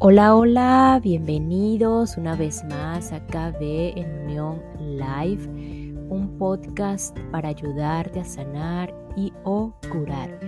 Hola, 0.00 0.36
hola, 0.36 1.00
bienvenidos 1.02 2.16
una 2.18 2.36
vez 2.36 2.62
más 2.66 3.10
a 3.12 3.18
KB 3.26 3.98
en 3.98 4.26
Unión 4.26 4.62
Live, 4.78 5.44
un 6.08 6.38
podcast 6.38 7.18
para 7.32 7.48
ayudarte 7.48 8.20
a 8.20 8.24
sanar 8.24 8.94
y 9.16 9.32
o 9.42 9.74
curar 9.90 10.38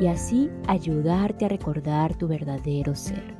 y 0.00 0.06
así 0.06 0.48
ayudarte 0.68 1.46
a 1.46 1.48
recordar 1.48 2.14
tu 2.14 2.28
verdadero 2.28 2.94
ser. 2.94 3.34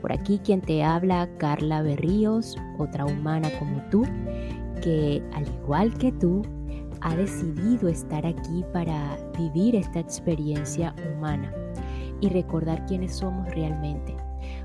Por 0.00 0.12
aquí 0.12 0.40
quien 0.40 0.60
te 0.60 0.82
habla, 0.82 1.28
Carla 1.38 1.82
Berríos, 1.82 2.56
otra 2.78 3.06
humana 3.06 3.48
como 3.60 3.80
tú, 3.90 4.02
que 4.82 5.22
al 5.34 5.46
igual 5.46 5.96
que 5.98 6.10
tú, 6.10 6.42
ha 7.00 7.14
decidido 7.14 7.88
estar 7.88 8.26
aquí 8.26 8.64
para 8.72 9.16
vivir 9.38 9.76
esta 9.76 10.00
experiencia 10.00 10.96
humana 11.14 11.54
y 12.20 12.28
recordar 12.28 12.84
quiénes 12.86 13.14
somos 13.14 13.48
realmente 13.54 14.16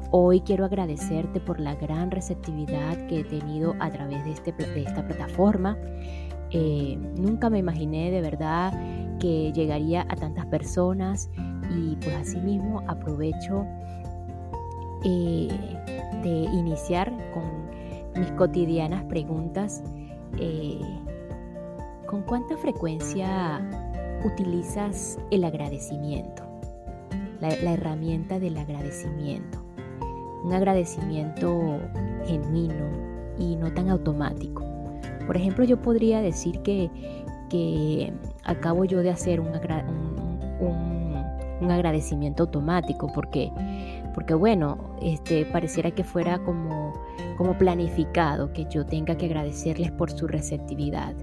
Hoy 0.10 0.40
quiero 0.40 0.64
agradecerte 0.64 1.42
por 1.42 1.60
la 1.60 1.76
gran 1.76 2.12
receptividad 2.12 2.96
que 3.08 3.20
he 3.20 3.24
tenido 3.26 3.76
a 3.82 3.90
través 3.90 4.24
de, 4.24 4.32
este, 4.32 4.54
esta 4.80 5.06
plataforma. 5.06 5.78
Eh, 6.52 6.98
nunca 7.18 7.50
me 7.50 7.58
imaginé 7.58 8.10
de 8.10 8.22
verdad 8.22 8.72
que 9.20 9.52
llegaría 9.52 10.06
a 10.08 10.16
tantas 10.16 10.46
personas 10.46 11.30
y 11.76 11.98
pues 11.98 12.16
asimismo 12.16 12.84
aprovecho 12.88 13.66
eh, 15.04 15.50
de 16.24 16.30
iniciar 16.54 17.12
con 17.34 18.22
mis 18.22 18.32
cotidianas 18.32 19.04
preguntas. 19.06 19.84
Eh, 20.40 20.80
¿Con 22.06 22.22
cuánta 22.22 22.56
frecuencia 22.56 23.62
utilizas 24.24 25.20
el 25.32 25.44
agradecimiento? 25.44 26.44
la 27.40 27.74
herramienta 27.74 28.40
del 28.40 28.58
agradecimiento 28.58 29.57
un 30.48 30.54
agradecimiento 30.54 31.80
genuino 32.26 32.86
y 33.38 33.58
no 33.58 33.74
tan 33.74 33.90
automático. 33.90 34.64
Por 35.26 35.36
ejemplo, 35.36 35.66
yo 35.66 35.82
podría 35.82 36.22
decir 36.22 36.62
que, 36.62 38.14
acabo 38.44 38.86
yo 38.86 39.02
de 39.02 39.10
hacer 39.10 39.42
un, 39.42 39.48
agradecimiento 41.70 42.44
automático 42.44 43.12
porque, 43.14 43.52
porque 44.16 44.34
bueno, 44.34 44.78
este, 45.02 45.46
pareciera 45.46 45.92
que 45.92 46.06
fuera 46.06 46.40
como, 46.40 46.94
como 47.38 47.58
planificado, 47.58 48.54
que 48.54 48.66
yo 48.70 48.86
tenga 48.86 49.18
que 49.18 49.26
agradecerles 49.26 49.92
por 49.92 50.10
su 50.12 50.28
receptividad. 50.28 51.14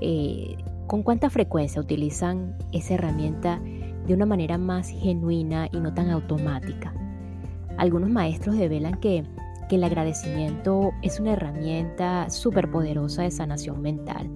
Eh, 0.00 0.56
¿Con 0.86 1.02
cuánta 1.02 1.28
frecuencia 1.28 1.82
utilizan 1.82 2.56
esa 2.72 2.94
herramienta 2.94 3.60
de 4.06 4.14
una 4.14 4.26
manera 4.26 4.58
más 4.58 4.88
genuina 4.88 5.68
y 5.72 5.80
no 5.80 5.92
tan 5.92 6.08
automática? 6.10 6.94
Algunos 7.78 8.10
maestros 8.10 8.58
develan 8.58 8.94
que, 9.00 9.24
el 9.70 9.84
agradecimiento 9.84 10.92
es 11.02 11.20
una 11.20 11.34
herramienta 11.34 12.30
súper 12.30 12.70
poderosa 12.70 13.24
de 13.24 13.30
sanación 13.30 13.82
mental 13.82 14.30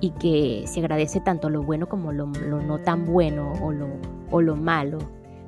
y 0.00 0.10
que 0.10 0.64
se 0.66 0.80
agradece 0.80 1.20
tanto 1.20 1.50
lo 1.50 1.62
bueno 1.62 1.88
como 1.88 2.10
lo, 2.10 2.26
no 2.26 2.78
tan 2.80 3.04
bueno 3.04 3.52
o 3.62 3.70
lo, 3.70 3.86
o 4.32 4.40
lo 4.40 4.56
malo, 4.56 4.98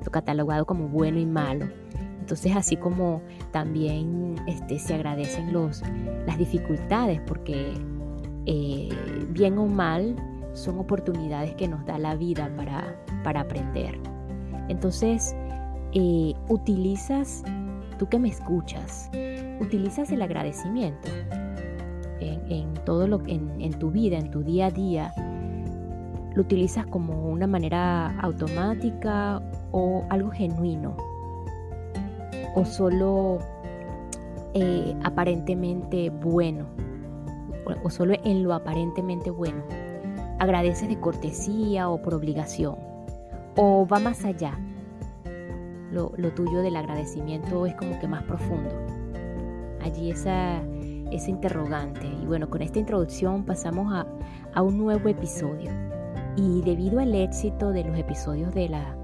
lo 0.05 0.11
catalogado 0.11 0.65
como 0.65 0.87
bueno 0.87 1.19
y 1.19 1.25
malo. 1.25 1.67
Entonces 2.21 2.55
así 2.55 2.77
como 2.77 3.21
también 3.51 4.35
este, 4.47 4.79
se 4.79 4.93
agradecen 4.93 5.51
los, 5.51 5.83
las 6.25 6.37
dificultades 6.37 7.19
porque 7.27 7.73
eh, 8.45 8.89
bien 9.31 9.57
o 9.57 9.65
mal 9.65 10.15
son 10.53 10.79
oportunidades 10.79 11.55
que 11.55 11.67
nos 11.67 11.85
da 11.85 11.99
la 11.99 12.15
vida 12.15 12.49
para, 12.55 13.03
para 13.25 13.41
aprender. 13.41 13.99
Entonces 14.69 15.35
eh, 15.93 16.33
utilizas, 16.47 17.43
tú 17.97 18.07
que 18.07 18.19
me 18.19 18.29
escuchas, 18.29 19.09
utilizas 19.59 20.11
el 20.11 20.21
agradecimiento 20.21 21.09
en, 22.19 22.73
todo 22.85 23.07
lo 23.07 23.21
en, 23.27 23.61
en 23.61 23.77
tu 23.77 23.91
vida, 23.91 24.17
en 24.17 24.31
tu 24.31 24.43
día 24.43 24.67
a 24.67 24.71
día, 24.71 25.13
lo 26.33 26.41
utilizas 26.41 26.85
como 26.87 27.29
una 27.29 27.47
manera 27.47 28.19
automática 28.19 29.41
o 29.71 30.05
algo 30.09 30.31
genuino 30.31 30.95
o 32.55 32.65
solo 32.65 33.39
eh, 34.53 34.95
aparentemente 35.03 36.09
bueno 36.09 36.65
o 37.83 37.89
solo 37.89 38.15
en 38.23 38.43
lo 38.43 38.53
aparentemente 38.53 39.29
bueno. 39.29 39.63
Agradeces 40.39 40.87
de 40.87 40.99
cortesía 40.99 41.89
o 41.89 42.01
por 42.01 42.13
obligación 42.13 42.75
o 43.55 43.85
va 43.85 43.99
más 43.99 44.23
allá 44.25 44.57
lo, 45.91 46.11
tuyo 46.33 46.61
del 46.61 46.75
agradecimiento 46.75 47.65
es 47.65 47.75
como 47.75 47.99
que 47.99 48.07
más 48.07 48.23
profundo. 48.23 48.75
Allí 49.81 50.11
esa, 50.11 50.61
ese 51.11 51.31
interrogante. 51.31 52.07
Y 52.07 52.25
bueno, 52.25 52.49
con 52.49 52.61
esta 52.61 52.79
introducción 52.79 53.43
pasamos 53.45 53.93
a, 53.93 54.61
un 54.61 54.77
nuevo 54.77 55.07
episodio. 55.09 55.71
Y 56.35 56.61
debido 56.61 56.99
al 56.99 57.13
éxito 57.15 57.71
de 57.71 57.83
los 57.83 57.97
episodios 57.97 58.53
de, 58.53 58.69
la, 58.69 58.95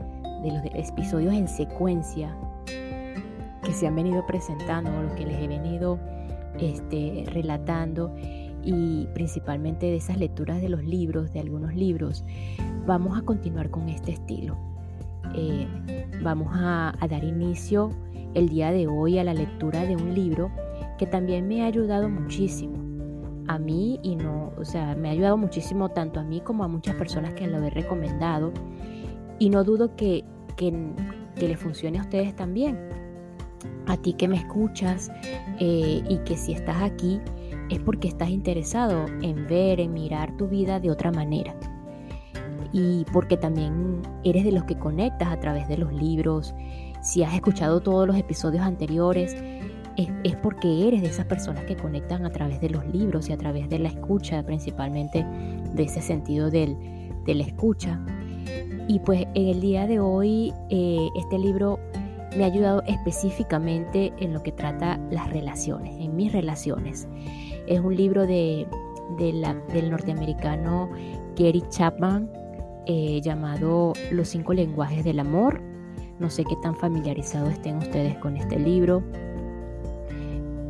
de 0.44 0.52
los 0.52 0.90
episodios 0.90 1.34
en 1.34 1.48
secuencia 1.48 2.36
que 2.66 3.74
se 3.74 3.88
han 3.88 3.96
venido 3.96 4.26
presentando, 4.28 4.92
o 4.92 5.02
los 5.02 5.14
que 5.14 5.26
les 5.26 5.42
he 5.42 5.48
venido 5.48 6.00
este, 6.60 7.24
relatando, 7.28 8.14
y 8.64 9.08
principalmente 9.14 9.86
de 9.86 9.98
esas 9.98 10.18
lecturas 10.18 10.62
de 10.62 10.70
los 10.70 10.84
libros, 10.84 11.32
de 11.34 11.40
algunos 11.40 11.76
libros, 11.76 12.26
vamos 12.86 13.18
a 13.18 13.22
continuar 13.22 13.70
con 13.70 13.90
este 13.90 14.12
estilo. 14.12 14.75
Eh, 15.36 15.68
vamos 16.24 16.48
a, 16.54 16.96
dar 17.10 17.24
inicio 17.24 17.92
el 18.34 18.50
día 18.50 18.72
de 18.72 18.88
hoy 18.88 19.20
a 19.20 19.24
la 19.24 19.34
lectura 19.34 19.86
de 19.86 19.96
un 19.96 20.14
libro 20.14 20.50
que 20.98 21.06
también 21.06 21.48
me 21.48 21.62
ha 21.62 21.66
ayudado 21.66 22.10
muchísimo. 22.10 22.76
A 23.48 23.60
mí 23.60 24.00
y 24.02 24.16
no, 24.16 24.54
o 24.58 24.66
sea, 24.66 24.96
me 24.96 25.10
ha 25.10 25.12
ayudado 25.12 25.38
muchísimo 25.38 25.90
tanto 25.90 26.20
a 26.20 26.24
mí 26.24 26.42
como 26.42 26.64
a 26.64 26.68
muchas 26.68 26.96
personas 26.96 27.34
que 27.34 27.48
lo 27.48 27.62
he 27.64 27.70
recomendado. 27.70 28.54
Y 29.38 29.50
no 29.50 29.64
dudo 29.64 29.96
que, 29.96 30.24
que, 30.56 30.72
le 31.38 31.58
funcione 31.58 32.00
a 32.00 32.02
ustedes 32.02 32.36
también. 32.36 32.80
A 33.88 33.98
ti 33.98 34.14
que 34.14 34.28
me 34.28 34.38
escuchas 34.38 35.12
eh, 35.60 36.02
y 36.08 36.18
que 36.20 36.38
si 36.38 36.54
estás 36.54 36.82
aquí 36.82 37.20
es 37.70 37.80
porque 37.80 38.08
estás 38.08 38.30
interesado 38.30 39.06
en 39.22 39.48
ver, 39.48 39.80
en 39.80 39.94
mirar 39.94 40.36
tu 40.38 40.48
vida 40.48 40.80
de 40.80 40.90
otra 40.90 41.12
manera 41.12 41.54
y 42.78 43.06
porque 43.14 43.38
también 43.38 44.02
eres 44.26 44.44
de 44.44 44.52
los 44.52 44.66
que 44.66 44.78
conectas 44.78 45.30
a 45.30 45.40
través 45.40 45.70
de 45.70 45.78
los 45.78 45.94
libros. 45.94 46.54
Si 47.02 47.24
has 47.24 47.34
escuchado 47.34 47.80
todos 47.80 48.06
los 48.06 48.18
episodios 48.18 48.64
anteriores, 48.64 49.34
es, 49.96 50.36
porque 50.44 50.86
eres 50.86 51.02
de 51.02 51.08
esas 51.08 51.26
personas 51.26 51.64
que 51.64 51.78
conectan 51.78 52.26
a 52.26 52.32
través 52.32 52.60
de 52.60 52.70
los 52.70 52.86
libros 52.88 53.30
y 53.30 53.32
a 53.32 53.38
través 53.38 53.70
de 53.70 53.80
la 53.80 53.88
escucha, 53.88 54.44
principalmente 54.44 55.26
de 55.74 55.84
ese 55.84 56.02
sentido 56.02 56.52
del, 56.52 56.78
de 57.24 57.36
la 57.36 57.44
escucha. 57.44 58.06
Y 58.90 59.00
pues 59.00 59.26
en 59.36 59.48
el 59.48 59.62
día 59.62 59.88
de 59.88 60.02
hoy 60.02 60.54
eh, 60.70 61.08
este 61.16 61.40
libro 61.40 61.80
me 62.36 62.44
ha 62.44 62.48
ayudado 62.48 62.84
específicamente 62.88 64.12
en 64.20 64.34
lo 64.34 64.44
que 64.44 64.52
trata 64.52 65.00
las 65.12 65.30
relaciones, 65.30 65.96
en 65.98 66.14
mis 66.18 66.34
relaciones. 66.34 67.08
Es 67.68 67.80
un 67.80 67.96
libro 67.96 68.28
de, 68.28 68.68
del 69.18 69.90
norteamericano 69.90 70.90
Gary 71.38 71.64
Chapman, 71.70 72.30
eh, 72.88 73.22
llamado 73.22 73.94
Los 74.12 74.30
cinco 74.30 74.54
lenguajes 74.54 75.04
del 75.04 75.20
amor. 75.20 75.62
No 76.20 76.30
sé 76.30 76.44
qué 76.44 76.56
tan 76.62 76.76
familiarizados 76.76 77.54
estén 77.54 77.78
ustedes 77.78 78.18
con 78.18 78.38
este 78.38 78.60
libro. 78.60 79.04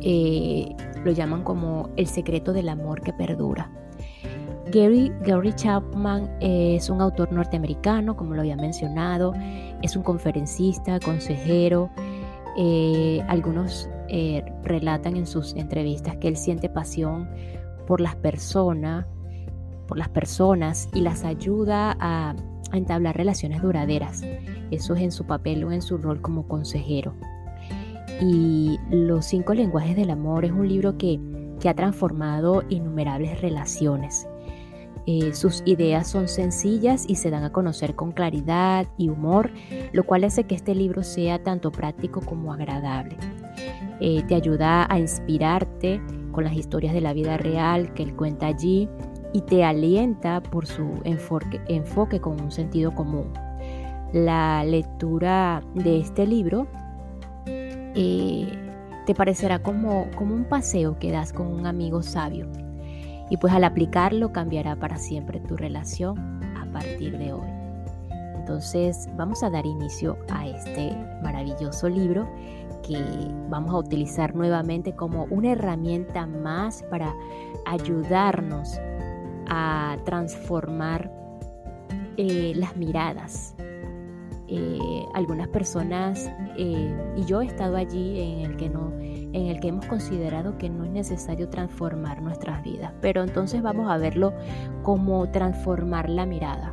Eh, 0.00 0.74
lo 1.04 1.12
llaman 1.12 1.42
como 1.42 1.90
El 1.96 2.06
secreto 2.06 2.52
del 2.52 2.68
amor 2.68 3.00
que 3.00 3.12
perdura. 3.12 3.70
Gary, 4.72 5.12
Gary 5.22 5.52
Chapman 5.52 6.28
es 6.40 6.90
un 6.90 7.00
autor 7.00 7.32
norteamericano, 7.32 8.16
como 8.16 8.34
lo 8.34 8.40
había 8.40 8.56
mencionado, 8.56 9.32
es 9.82 9.94
un 9.94 10.02
conferencista, 10.02 10.98
consejero. 10.98 11.90
Eh, 12.58 13.22
algunos 13.28 13.88
relatan 14.62 15.16
en 15.16 15.26
sus 15.26 15.54
entrevistas 15.54 16.16
que 16.16 16.28
él 16.28 16.36
siente 16.36 16.68
pasión 16.68 17.28
por 17.86 18.00
las 18.00 18.16
personas, 18.16 19.06
por 19.86 19.98
las 19.98 20.08
personas 20.08 20.88
y 20.94 21.00
las 21.00 21.24
ayuda 21.24 21.96
a, 22.00 22.34
entablar 22.72 23.16
relaciones 23.16 23.62
duraderas. 23.62 24.22
Eso 24.72 24.96
es 24.96 25.02
en 25.02 25.12
su 25.12 25.24
papel 25.24 25.62
o 25.62 25.70
en 25.70 25.80
su 25.80 25.98
rol 25.98 26.20
como 26.20 26.48
consejero. 26.48 27.14
Y 28.20 28.78
Los 28.90 29.26
cinco 29.26 29.54
lenguajes 29.54 29.94
del 29.94 30.10
amor 30.10 30.44
es 30.44 30.50
un 30.50 30.68
libro 30.68 30.98
que, 30.98 31.20
ha 31.66 31.74
transformado 31.74 32.62
innumerables 32.68 33.40
relaciones. 33.40 34.28
Eh, 35.06 35.34
sus 35.34 35.64
ideas 35.64 36.08
son 36.08 36.28
sencillas 36.28 37.06
y 37.08 37.16
se 37.16 37.28
dan 37.28 37.42
a 37.42 37.50
conocer 37.50 37.96
con 37.96 38.12
claridad 38.12 38.86
y 38.96 39.08
humor, 39.08 39.50
lo 39.92 40.04
cual 40.04 40.22
hace 40.22 40.44
que 40.44 40.54
este 40.54 40.76
libro 40.76 41.02
sea 41.02 41.42
tanto 41.42 41.72
práctico 41.72 42.20
como 42.20 42.52
agradable. 42.52 43.16
Eh, 43.98 44.22
te 44.28 44.36
ayuda 44.36 44.86
a 44.88 45.00
inspirarte 45.00 46.00
con 46.30 46.44
las 46.44 46.54
historias 46.54 46.94
de 46.94 47.00
la 47.00 47.14
vida 47.14 47.36
real 47.36 47.92
que 47.94 48.04
él 48.04 48.14
cuenta 48.14 48.46
allí 48.46 48.88
y 49.36 49.42
te 49.42 49.64
alienta 49.64 50.42
por 50.42 50.66
su 50.66 51.02
enfoque, 51.04 52.20
con 52.22 52.40
un 52.40 52.50
sentido 52.50 52.94
común. 52.94 53.34
La 54.14 54.64
lectura 54.64 55.62
de 55.74 56.00
este 56.00 56.26
libro 56.26 56.66
eh, 57.44 58.48
te 59.04 59.14
parecerá 59.14 59.58
como, 59.58 60.06
como 60.16 60.34
un 60.34 60.44
paseo 60.44 60.98
que 60.98 61.12
das 61.12 61.34
con 61.34 61.48
un 61.48 61.66
amigo 61.66 62.02
sabio. 62.02 62.48
Y 63.28 63.36
pues 63.36 63.52
al 63.52 63.64
aplicarlo 63.64 64.32
cambiará 64.32 64.74
para 64.74 64.96
siempre 64.96 65.38
tu 65.40 65.54
relación 65.54 66.18
a 66.56 66.64
partir 66.72 67.18
de 67.18 67.34
hoy. 67.34 67.48
Entonces 68.36 69.06
vamos 69.18 69.42
a 69.42 69.50
dar 69.50 69.66
inicio 69.66 70.16
a 70.30 70.48
este 70.48 70.96
maravilloso 71.22 71.90
libro 71.90 72.26
que 72.88 73.04
vamos 73.50 73.74
a 73.74 73.78
utilizar 73.80 74.34
nuevamente 74.34 74.94
como 74.94 75.24
una 75.24 75.52
herramienta 75.52 76.26
más 76.26 76.82
para 76.84 77.14
ayudarnos 77.66 78.80
a 79.48 79.98
transformar 80.04 81.10
eh, 82.16 82.52
las 82.56 82.76
miradas. 82.76 83.54
Eh, 84.48 85.04
algunas 85.12 85.48
personas, 85.48 86.30
eh, 86.56 86.94
y 87.16 87.24
yo 87.24 87.42
he 87.42 87.46
estado 87.46 87.76
allí 87.76 88.20
en 88.20 88.50
el, 88.50 88.56
que 88.56 88.68
no, 88.68 88.92
en 89.00 89.46
el 89.46 89.58
que 89.58 89.68
hemos 89.68 89.86
considerado 89.86 90.56
que 90.56 90.70
no 90.70 90.84
es 90.84 90.90
necesario 90.92 91.48
transformar 91.48 92.22
nuestras 92.22 92.62
vidas, 92.62 92.92
pero 93.00 93.24
entonces 93.24 93.60
vamos 93.60 93.90
a 93.90 93.98
verlo 93.98 94.32
como 94.84 95.28
transformar 95.32 96.08
la 96.08 96.26
mirada. 96.26 96.72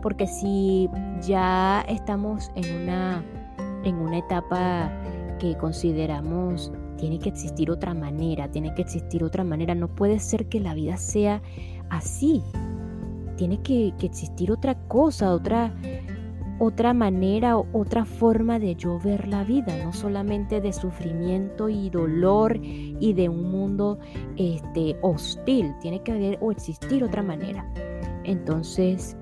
Porque 0.00 0.26
si 0.26 0.88
ya 1.20 1.84
estamos 1.88 2.50
en 2.54 2.82
una, 2.82 3.22
en 3.84 3.96
una 3.96 4.18
etapa 4.18 4.90
que 5.38 5.58
consideramos 5.58 6.72
tiene 6.96 7.18
que 7.18 7.28
existir 7.28 7.70
otra 7.70 7.92
manera, 7.92 8.50
tiene 8.50 8.74
que 8.74 8.80
existir 8.80 9.24
otra 9.24 9.44
manera, 9.44 9.74
no 9.74 9.88
puede 9.88 10.18
ser 10.20 10.48
que 10.48 10.58
la 10.58 10.72
vida 10.72 10.96
sea 10.96 11.42
así, 11.96 12.42
tiene 13.36 13.60
que, 13.62 13.92
existir 14.00 14.52
otra 14.52 14.74
cosa, 14.88 15.32
otra, 15.32 15.74
otra 16.58 16.92
manera, 16.94 17.56
otra 17.56 18.04
forma 18.04 18.58
de 18.58 18.74
yo 18.76 18.98
ver 19.00 19.28
la 19.28 19.44
vida, 19.44 19.76
no 19.84 19.92
solamente 19.92 20.60
de 20.60 20.72
sufrimiento 20.72 21.68
y 21.68 21.90
dolor 21.90 22.58
y 22.62 23.12
de 23.12 23.28
un 23.28 23.50
mundo 23.50 23.98
este, 24.36 24.96
hostil, 25.02 25.72
tiene 25.80 26.02
que 26.02 26.12
haber 26.12 26.38
o 26.40 26.52
existir 26.52 27.02
otra 27.02 27.22
manera. 27.22 27.66
Entonces, 28.24 29.16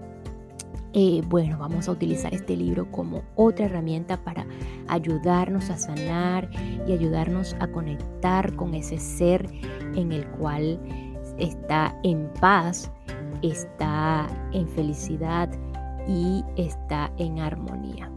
eh, 0.95 1.23
bueno, 1.27 1.57
vamos 1.59 1.89
a 1.89 1.93
utilizar 1.93 2.35
este 2.35 2.55
libro 2.55 2.91
como 2.91 3.23
otra 3.35 3.65
herramienta 3.65 4.23
para 4.23 4.47
ayudarnos 4.89 5.71
a 5.71 5.79
sanar 5.79 6.51
y 6.87 6.93
ayudarnos 6.93 7.57
a 7.61 7.69
conectar 7.69 8.55
con 8.57 8.75
ese 8.75 8.99
ser 8.99 9.49
en 9.95 10.13
el 10.13 10.27
cual 10.27 10.79
está 11.43 11.95
en 12.03 12.33
paz, 12.41 12.91
está 13.43 14.27
en 14.53 14.69
felicidad 14.69 15.51
y 16.07 16.45
está 16.57 17.13
en 17.19 17.39
armonía. 17.39 18.11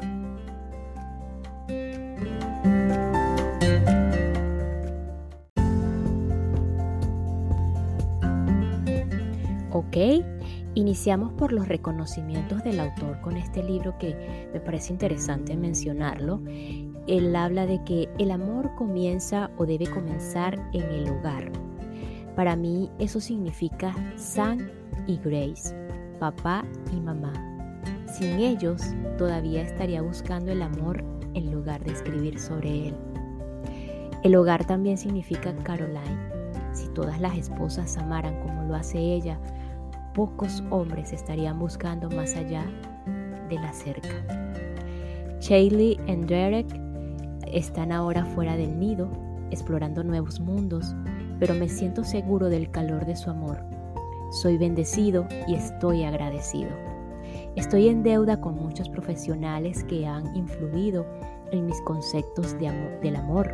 Ok, 9.72 9.98
Iniciamos 10.76 11.32
por 11.32 11.54
los 11.54 11.70
reconocimientos 11.70 12.62
del 12.66 12.82
autor 12.82 13.22
con 13.22 13.38
este 13.38 13.64
libro 13.64 13.98
que 13.98 14.50
me 14.54 14.60
parece 14.60 14.92
interesante 14.92 15.56
mencionarlo. 15.56 16.42
Él 17.08 17.34
habla 17.34 17.66
de 17.66 17.82
que 17.86 18.10
el 18.20 18.30
amor 18.30 18.76
comienza 18.76 19.50
o 19.58 19.66
debe 19.66 19.88
comenzar 19.88 20.60
en 20.74 20.84
el 20.84 21.08
hogar. 21.08 21.50
Para 22.36 22.56
mí 22.56 22.90
eso 23.00 23.22
significa 23.22 23.96
Sam 24.18 24.70
y 25.08 25.18
Grace, 25.18 25.76
papá 26.20 26.66
y 26.92 27.00
mamá. 27.00 27.34
Sin 28.08 28.40
ellos 28.40 28.82
todavía 29.18 29.62
estaría 29.62 30.02
buscando 30.02 30.52
el 30.52 30.62
amor 30.62 31.04
en 31.34 31.52
lugar 31.52 31.84
de 31.84 31.94
escribir 31.94 32.40
sobre 32.40 32.90
él. 32.90 32.96
El 34.24 34.36
hogar 34.36 34.66
también 34.66 34.98
significa 34.98 35.56
Caroline. 35.64 36.34
Si 36.74 36.88
todas 36.90 37.22
las 37.22 37.38
esposas 37.38 37.98
amaran 37.98 38.40
como 38.42 38.64
lo 38.64 38.76
hace 38.76 38.98
ella, 38.98 39.40
pocos 40.14 40.64
hombres 40.72 41.14
estarían 41.14 41.60
buscando 41.60 42.10
más 42.10 42.36
allá 42.36 42.66
de 43.50 43.56
la 43.56 43.72
cerca. 43.72 44.10
Shaylee 45.40 46.00
y 46.08 46.16
Derek 46.26 46.68
están 47.46 47.92
ahora 47.92 48.26
fuera 48.26 48.58
del 48.58 48.80
nido, 48.80 49.10
explorando 49.52 50.04
nuevos 50.04 50.40
mundos, 50.40 50.96
pero 51.40 51.54
me 51.54 51.70
siento 51.70 52.04
seguro 52.04 52.50
del 52.50 52.72
calor 52.72 53.06
de 53.06 53.16
su 53.16 53.30
amor. 53.30 53.64
Soy 54.32 54.58
bendecido 54.58 55.28
y 55.48 55.56
estoy 55.56 56.04
agradecido. 56.04 56.72
Estoy 57.56 57.88
en 57.88 58.04
deuda 58.04 58.42
con 58.42 58.56
muchos 58.56 58.90
profesionales 58.90 59.84
que 59.86 60.06
han 60.06 60.36
influido 60.36 61.06
en 61.52 61.66
mis 61.66 61.80
conceptos 61.82 62.58
del 62.60 63.16
amor. 63.16 63.54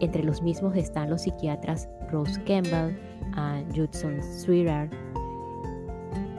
Entre 0.00 0.22
los 0.22 0.42
mismos 0.42 0.76
están 0.76 1.10
los 1.10 1.22
psiquiatras 1.22 1.88
Rose 2.10 2.40
Campbell 2.44 2.96
y 3.36 3.78
Judson 3.78 4.22
Sweeter, 4.22 4.88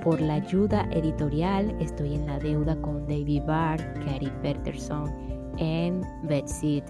por 0.07 0.21
la 0.21 0.35
ayuda 0.35 0.87
editorial 0.91 1.75
estoy 1.81 2.15
en 2.15 2.27
la 2.27 2.39
deuda 2.39 2.79
con 2.81 3.05
David 3.07 3.43
Barr, 3.45 3.79
Gary 4.05 4.31
Peterson 4.41 5.11
y 5.57 5.91
Betsy 6.23 6.81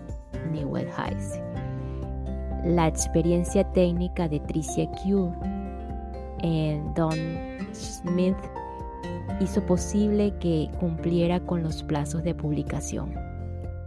Newell 0.52 0.88
Heiss. 0.88 1.47
La 2.66 2.88
experiencia 2.88 3.64
técnica 3.72 4.28
de 4.28 4.40
Tricia 4.42 4.90
Q 4.92 5.32
y 6.44 6.80
Don 6.96 7.16
Smith 7.74 8.38
hizo 9.40 9.66
posible 9.66 10.34
que 10.40 10.70
cumpliera 10.80 11.40
con 11.40 11.64
los 11.64 11.84
plazos 11.84 12.24
de 12.24 12.34
publicación. 12.34 13.14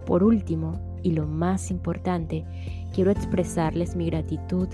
Por 0.06 0.22
último, 0.22 0.80
y 1.02 1.12
lo 1.12 1.26
más 1.26 1.70
importante, 1.70 2.44
quiero 2.92 3.10
expresarles 3.10 3.96
mi 3.96 4.06
gratitud 4.06 4.68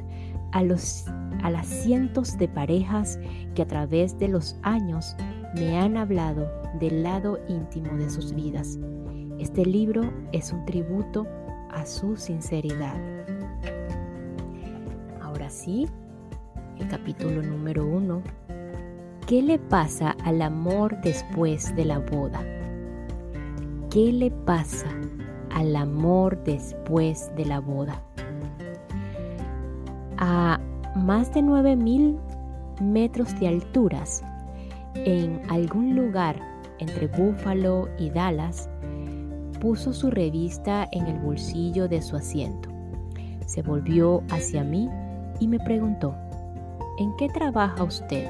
a 0.53 0.63
los 0.63 1.07
a 1.43 1.51
las 1.51 1.67
cientos 1.67 2.39
de 2.39 2.49
parejas 2.49 3.19
que 3.55 3.63
a 3.63 3.67
través 3.67 4.19
de 4.19 4.29
los 4.29 4.57
años 4.63 5.15
me 5.55 5.79
han 5.79 5.97
hablado 5.97 6.51
del 6.81 7.03
lado 7.03 7.39
íntimo 7.49 7.97
de 7.97 8.11
sus 8.11 8.35
vidas. 8.35 8.79
Este 9.39 9.65
libro 9.65 10.11
es 10.33 10.53
un 10.53 10.65
tributo 10.65 11.27
a 11.71 11.85
su 11.87 12.17
sinceridad. 12.17 12.97
Ahora 15.57 15.65
sí, 15.65 15.89
el 16.79 16.89
capítulo 16.89 17.43
número 17.43 17.87
uno. 17.87 18.21
¿Qué 19.27 19.41
le 19.41 19.59
pasa 19.59 20.15
al 20.23 20.43
amor 20.43 21.01
después 21.01 21.75
de 21.75 21.87
la 21.87 21.99
boda? 21.99 22.45
¿Qué 23.91 24.13
le 24.13 24.31
pasa 24.31 24.87
al 25.51 25.75
amor 25.75 26.45
después 26.45 27.31
de 27.37 27.47
la 27.47 27.61
boda? 27.61 28.03
A 30.19 30.61
más 30.95 31.33
de 31.33 31.41
9.000 31.41 32.19
metros 32.83 33.41
de 33.41 33.49
alturas, 33.49 34.23
en 34.95 35.41
algún 35.49 35.97
lugar 35.97 36.39
entre 36.81 37.07
Buffalo 37.07 37.89
y 37.99 38.11
Dallas, 38.11 38.69
puso 39.61 39.95
su 39.95 40.11
revista 40.11 40.87
en 40.93 41.07
el 41.07 41.19
bolsillo 41.19 41.89
de 41.89 42.03
su 42.03 42.15
asiento. 42.15 42.69
Se 43.47 43.63
volvió 43.63 44.23
hacia 44.31 44.63
mí 44.63 44.91
y 45.39 45.49
me 45.49 45.59
preguntó, 45.59 46.15
¿en 46.99 47.15
qué 47.17 47.29
trabaja 47.29 47.83
usted? 47.83 48.29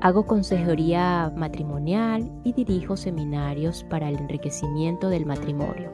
Hago 0.00 0.26
consejería 0.26 1.32
matrimonial 1.34 2.30
y 2.44 2.52
dirijo 2.52 2.96
seminarios 2.96 3.84
para 3.84 4.08
el 4.08 4.18
enriquecimiento 4.18 5.08
del 5.08 5.24
matrimonio, 5.24 5.90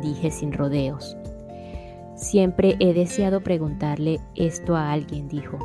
dije 0.00 0.30
sin 0.30 0.52
rodeos. 0.52 1.16
Siempre 2.14 2.76
he 2.80 2.94
deseado 2.94 3.42
preguntarle 3.42 4.18
esto 4.34 4.76
a 4.76 4.92
alguien, 4.92 5.28
dijo. 5.28 5.58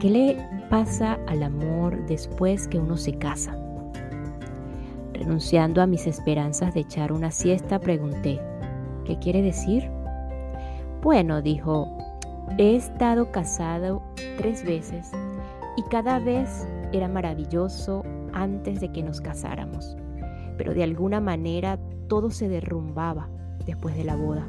¿Qué 0.00 0.08
le 0.10 0.36
pasa 0.70 1.18
al 1.26 1.42
amor 1.42 2.06
después 2.06 2.68
que 2.68 2.78
uno 2.78 2.96
se 2.96 3.14
casa? 3.14 3.56
Renunciando 5.12 5.82
a 5.82 5.86
mis 5.86 6.06
esperanzas 6.06 6.72
de 6.72 6.80
echar 6.80 7.12
una 7.12 7.30
siesta, 7.30 7.80
pregunté, 7.80 8.40
¿qué 9.04 9.18
quiere 9.18 9.42
decir? 9.42 9.90
Bueno, 11.02 11.40
dijo, 11.40 11.88
he 12.58 12.76
estado 12.76 13.32
casado 13.32 14.02
tres 14.36 14.62
veces 14.62 15.10
y 15.78 15.82
cada 15.84 16.18
vez 16.18 16.68
era 16.92 17.08
maravilloso 17.08 18.02
antes 18.34 18.82
de 18.82 18.92
que 18.92 19.02
nos 19.02 19.22
casáramos, 19.22 19.96
pero 20.58 20.74
de 20.74 20.82
alguna 20.82 21.18
manera 21.18 21.78
todo 22.06 22.28
se 22.28 22.50
derrumbaba 22.50 23.30
después 23.64 23.96
de 23.96 24.04
la 24.04 24.14
boda. 24.14 24.46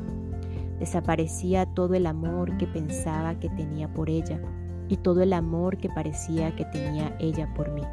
Desaparecía 0.77 1.65
todo 1.67 1.93
el 1.93 2.05
amor 2.05 2.57
que 2.57 2.67
pensaba 2.67 3.39
que 3.39 3.47
tenía 3.51 3.87
por 3.93 4.09
ella 4.09 4.41
y 4.89 4.97
todo 4.97 5.21
el 5.21 5.31
amor 5.31 5.77
que 5.77 5.87
parecía 5.87 6.53
que 6.53 6.65
tenía 6.65 7.15
ella 7.19 7.47
por 7.55 7.71
mí. 7.71 7.83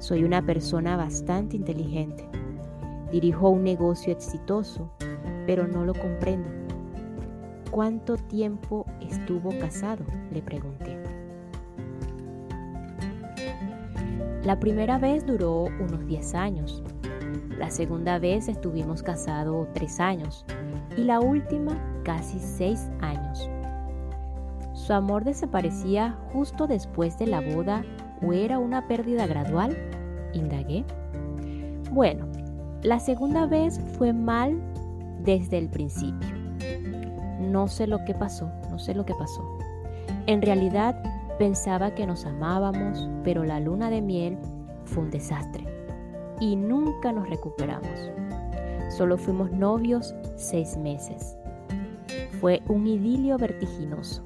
Soy 0.00 0.22
una 0.22 0.44
persona 0.44 0.98
bastante 0.98 1.56
inteligente. 1.56 2.28
Dirijo 3.10 3.48
un 3.48 3.64
negocio 3.64 4.12
exitoso, 4.12 4.90
pero 5.46 5.66
no 5.66 5.86
lo 5.86 5.94
comprendo. 5.94 6.63
¿Cuánto 7.70 8.16
tiempo 8.16 8.86
estuvo 9.00 9.50
casado? 9.58 10.04
Le 10.32 10.42
pregunté. 10.42 10.96
La 14.44 14.60
primera 14.60 14.98
vez 14.98 15.26
duró 15.26 15.64
unos 15.80 16.06
10 16.06 16.34
años. 16.34 16.82
La 17.58 17.70
segunda 17.70 18.18
vez 18.18 18.48
estuvimos 18.48 19.02
casados 19.02 19.68
tres 19.72 20.00
años 20.00 20.44
y 20.96 21.02
la 21.02 21.20
última 21.20 21.76
casi 22.04 22.38
seis 22.38 22.90
años. 23.00 23.48
¿Su 24.74 24.92
amor 24.92 25.24
desaparecía 25.24 26.18
justo 26.32 26.66
después 26.66 27.18
de 27.18 27.26
la 27.26 27.40
boda 27.40 27.84
o 28.20 28.32
era 28.32 28.58
una 28.58 28.86
pérdida 28.86 29.26
gradual? 29.26 29.76
Indagué. 30.34 30.84
Bueno, 31.90 32.26
la 32.82 32.98
segunda 32.98 33.46
vez 33.46 33.80
fue 33.96 34.12
mal 34.12 34.60
desde 35.22 35.58
el 35.58 35.70
principio. 35.70 36.43
No 37.40 37.68
sé 37.68 37.86
lo 37.86 38.04
que 38.04 38.14
pasó, 38.14 38.50
no 38.70 38.78
sé 38.78 38.94
lo 38.94 39.04
que 39.04 39.14
pasó. 39.14 39.58
En 40.26 40.42
realidad 40.42 41.02
pensaba 41.38 41.94
que 41.94 42.06
nos 42.06 42.24
amábamos, 42.24 43.08
pero 43.24 43.44
la 43.44 43.60
luna 43.60 43.90
de 43.90 44.00
miel 44.00 44.38
fue 44.84 45.04
un 45.04 45.10
desastre 45.10 45.64
y 46.40 46.56
nunca 46.56 47.12
nos 47.12 47.28
recuperamos. 47.28 48.10
Solo 48.88 49.16
fuimos 49.16 49.50
novios 49.50 50.14
seis 50.36 50.76
meses. 50.76 51.36
Fue 52.40 52.62
un 52.68 52.86
idilio 52.86 53.38
vertiginoso. 53.38 54.22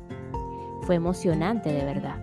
Fue 0.82 0.96
emocionante 0.96 1.72
de 1.72 1.84
verdad. 1.84 2.16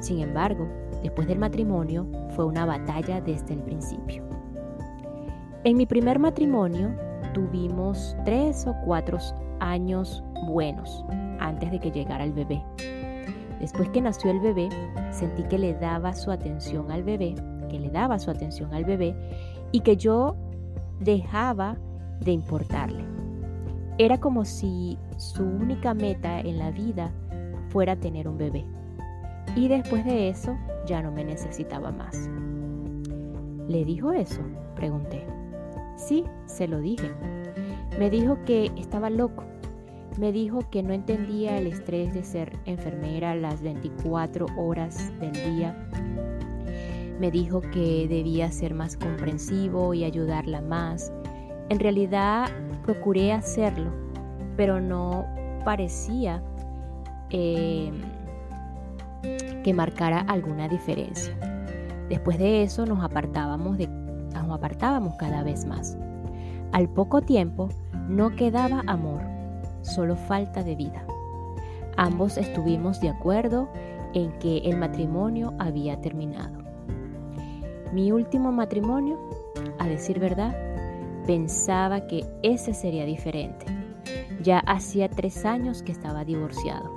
Sin 0.00 0.20
embargo, 0.20 0.68
después 1.02 1.26
del 1.28 1.38
matrimonio 1.38 2.06
fue 2.30 2.44
una 2.44 2.66
batalla 2.66 3.20
desde 3.20 3.54
el 3.54 3.60
principio. 3.60 4.22
En 5.64 5.76
mi 5.76 5.86
primer 5.86 6.18
matrimonio 6.18 6.90
tuvimos 7.34 8.16
tres 8.24 8.66
o 8.66 8.74
cuatro 8.84 9.18
años 9.70 10.22
buenos 10.46 11.04
antes 11.38 11.70
de 11.70 11.78
que 11.78 11.90
llegara 11.90 12.24
el 12.24 12.32
bebé. 12.32 12.62
Después 13.60 13.88
que 13.90 14.00
nació 14.00 14.30
el 14.30 14.40
bebé, 14.40 14.68
sentí 15.10 15.42
que 15.44 15.58
le 15.58 15.74
daba 15.74 16.14
su 16.14 16.30
atención 16.30 16.90
al 16.90 17.02
bebé, 17.02 17.34
que 17.68 17.78
le 17.78 17.90
daba 17.90 18.18
su 18.18 18.30
atención 18.30 18.72
al 18.72 18.84
bebé 18.84 19.14
y 19.72 19.80
que 19.80 19.96
yo 19.96 20.36
dejaba 21.00 21.76
de 22.20 22.32
importarle. 22.32 23.04
Era 23.98 24.18
como 24.18 24.44
si 24.44 24.96
su 25.16 25.42
única 25.42 25.92
meta 25.92 26.38
en 26.40 26.58
la 26.58 26.70
vida 26.70 27.12
fuera 27.70 27.96
tener 27.96 28.28
un 28.28 28.38
bebé. 28.38 28.64
Y 29.56 29.68
después 29.68 30.04
de 30.04 30.28
eso 30.28 30.56
ya 30.86 31.02
no 31.02 31.10
me 31.10 31.24
necesitaba 31.24 31.90
más. 31.90 32.30
¿Le 33.66 33.84
dijo 33.84 34.12
eso? 34.12 34.40
Pregunté. 34.76 35.26
Sí, 35.96 36.24
se 36.46 36.68
lo 36.68 36.80
dije. 36.80 37.10
Me 37.98 38.08
dijo 38.08 38.38
que 38.44 38.70
estaba 38.76 39.10
loco. 39.10 39.44
Me 40.18 40.32
dijo 40.32 40.68
que 40.68 40.82
no 40.82 40.92
entendía 40.92 41.58
el 41.58 41.68
estrés 41.68 42.12
de 42.12 42.24
ser 42.24 42.58
enfermera 42.64 43.36
las 43.36 43.62
24 43.62 44.46
horas 44.56 45.12
del 45.20 45.30
día. 45.32 45.76
Me 47.20 47.30
dijo 47.30 47.60
que 47.60 48.08
debía 48.08 48.50
ser 48.50 48.74
más 48.74 48.96
comprensivo 48.96 49.94
y 49.94 50.02
ayudarla 50.02 50.60
más. 50.60 51.12
En 51.68 51.78
realidad 51.78 52.48
procuré 52.82 53.32
hacerlo, 53.32 53.92
pero 54.56 54.80
no 54.80 55.24
parecía 55.64 56.42
eh, 57.30 57.92
que 59.62 59.72
marcara 59.72 60.18
alguna 60.18 60.66
diferencia. 60.66 61.32
Después 62.08 62.38
de 62.38 62.64
eso 62.64 62.86
nos 62.86 63.04
apartábamos 63.04 63.78
de 63.78 63.86
nos 63.86 64.50
apartábamos 64.50 65.14
cada 65.16 65.44
vez 65.44 65.64
más. 65.64 65.96
Al 66.72 66.88
poco 66.88 67.20
tiempo 67.20 67.68
no 68.08 68.34
quedaba 68.34 68.82
amor, 68.86 69.37
solo 69.88 70.16
falta 70.16 70.62
de 70.62 70.76
vida. 70.76 71.04
Ambos 71.96 72.38
estuvimos 72.38 73.00
de 73.00 73.08
acuerdo 73.08 73.68
en 74.14 74.30
que 74.38 74.58
el 74.58 74.76
matrimonio 74.76 75.54
había 75.58 76.00
terminado. 76.00 76.58
Mi 77.92 78.12
último 78.12 78.52
matrimonio, 78.52 79.18
a 79.78 79.88
decir 79.88 80.20
verdad, 80.20 80.56
pensaba 81.26 82.06
que 82.06 82.24
ese 82.42 82.74
sería 82.74 83.04
diferente. 83.04 83.66
Ya 84.42 84.60
hacía 84.60 85.08
tres 85.08 85.44
años 85.44 85.82
que 85.82 85.92
estaba 85.92 86.24
divorciado. 86.24 86.90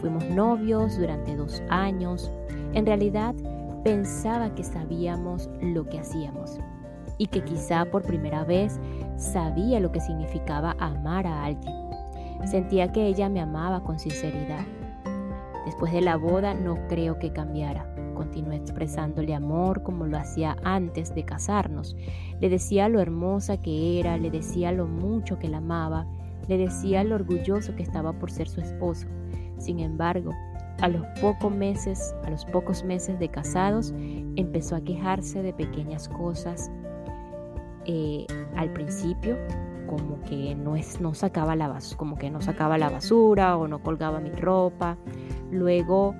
Fuimos 0.00 0.24
novios 0.24 0.98
durante 0.98 1.36
dos 1.36 1.62
años. 1.68 2.30
En 2.74 2.84
realidad, 2.84 3.34
pensaba 3.84 4.54
que 4.54 4.64
sabíamos 4.64 5.48
lo 5.62 5.88
que 5.88 6.00
hacíamos 6.00 6.58
y 7.18 7.28
que 7.28 7.44
quizá 7.44 7.84
por 7.84 8.02
primera 8.02 8.44
vez 8.44 8.80
sabía 9.16 9.80
lo 9.80 9.92
que 9.92 10.00
significaba 10.00 10.76
amar 10.78 11.26
a 11.26 11.44
alguien. 11.44 11.85
Sentía 12.46 12.92
que 12.92 13.06
ella 13.06 13.28
me 13.28 13.40
amaba 13.40 13.82
con 13.82 13.98
sinceridad. 13.98 14.64
Después 15.64 15.92
de 15.92 16.00
la 16.00 16.16
boda 16.16 16.54
no 16.54 16.78
creo 16.88 17.18
que 17.18 17.32
cambiara. 17.32 17.92
Continué 18.14 18.56
expresándole 18.56 19.34
amor 19.34 19.82
como 19.82 20.06
lo 20.06 20.16
hacía 20.16 20.56
antes 20.62 21.12
de 21.14 21.24
casarnos. 21.24 21.96
Le 22.40 22.48
decía 22.48 22.88
lo 22.88 23.00
hermosa 23.00 23.60
que 23.60 23.98
era, 23.98 24.16
le 24.16 24.30
decía 24.30 24.70
lo 24.70 24.86
mucho 24.86 25.40
que 25.40 25.48
la 25.48 25.58
amaba, 25.58 26.06
le 26.46 26.56
decía 26.56 27.02
lo 27.02 27.16
orgulloso 27.16 27.74
que 27.74 27.82
estaba 27.82 28.12
por 28.12 28.30
ser 28.30 28.48
su 28.48 28.60
esposo. 28.60 29.08
Sin 29.58 29.80
embargo, 29.80 30.30
a 30.80 30.88
los 30.88 31.04
pocos 31.20 31.52
meses, 31.52 32.14
a 32.24 32.30
los 32.30 32.44
pocos 32.44 32.84
meses 32.84 33.18
de 33.18 33.28
casados, 33.28 33.92
empezó 34.36 34.76
a 34.76 34.80
quejarse 34.82 35.42
de 35.42 35.52
pequeñas 35.52 36.08
cosas. 36.08 36.70
Eh, 37.86 38.26
al 38.56 38.72
principio, 38.72 39.36
como 39.86 40.20
que 40.22 40.54
no, 40.54 40.76
es, 40.76 41.00
no 41.00 41.14
sacaba 41.14 41.56
la 41.56 41.78
como 41.96 42.16
que 42.16 42.30
no 42.30 42.40
sacaba 42.40 42.78
la 42.78 42.90
basura 42.90 43.56
o 43.56 43.68
no 43.68 43.82
colgaba 43.82 44.20
mi 44.20 44.30
ropa. 44.30 44.96
Luego 45.50 46.14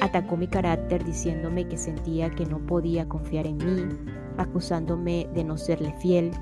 atacó 0.00 0.36
mi 0.36 0.48
carácter 0.48 1.04
diciéndome 1.04 1.66
que 1.66 1.76
sentía 1.76 2.30
que 2.30 2.46
no 2.46 2.58
podía 2.58 3.08
confiar 3.08 3.46
en 3.46 3.58
mí, 3.58 3.88
acusándome 4.36 5.28
de 5.34 5.44
no 5.44 5.56
serle 5.56 5.92
fiel. 6.00 6.32